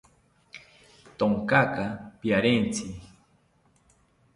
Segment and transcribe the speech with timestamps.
[1.17, 1.85] Thonkaka
[2.19, 2.85] piarentzi